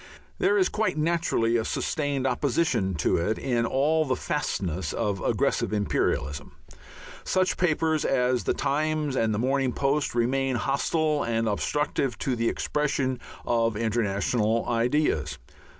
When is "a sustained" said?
1.57-2.25